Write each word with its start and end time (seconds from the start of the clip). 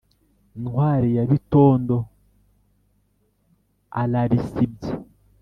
ntwari 0.61 1.09
ya 1.17 1.23
bitondo 1.31 1.95
ararisibye. 4.01 4.91